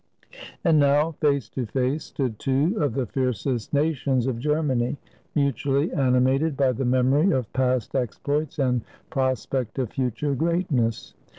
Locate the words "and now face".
0.63-1.47